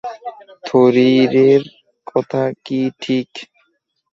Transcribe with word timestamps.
থরিরের 0.65 1.63
কথা 2.07 2.43
কি 2.65 2.81
ঠিক? 3.01 3.29